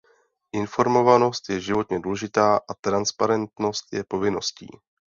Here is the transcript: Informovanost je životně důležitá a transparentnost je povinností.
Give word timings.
Informovanost 0.53 1.49
je 1.49 1.59
životně 1.61 1.99
důležitá 1.99 2.57
a 2.57 2.73
transparentnost 2.81 3.93
je 3.93 4.03
povinností. 4.03 4.67